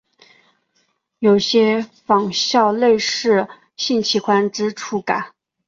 [1.19, 5.35] 有些仿效类似性器官之触感。